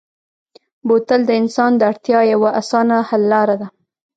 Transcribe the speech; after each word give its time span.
بوتل 0.87 1.21
د 1.27 1.31
انسان 1.41 1.71
د 1.77 1.81
اړتیا 1.91 2.19
یوه 2.33 2.49
اسانه 2.61 2.97
حل 3.09 3.23
لاره 3.33 3.55
ده. 3.61 3.67